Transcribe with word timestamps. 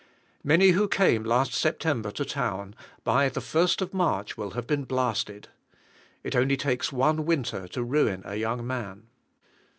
Many 0.43 0.69
who 0.69 0.87
came 0.87 1.23
last 1.23 1.53
September 1.53 2.09
to 2.13 2.25
town, 2.25 2.73
by 3.03 3.29
the 3.29 3.39
first 3.39 3.83
of 3.83 3.93
March 3.93 4.35
will 4.35 4.49
have 4.57 4.65
been 4.65 4.83
blasted. 4.83 5.49
It 6.23 6.35
only 6.35 6.57
takes 6.57 6.91
one 6.91 7.23
winter 7.23 7.67
to 7.67 7.83
ruin 7.83 8.23
a 8.25 8.33
young 8.35 8.65
man. 8.65 9.09